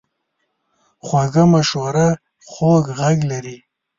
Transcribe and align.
خوږه 1.05 1.43
مشوره 1.53 2.07
خوږ 2.49 2.83
غږ 2.99 3.17
لري. 3.31 3.57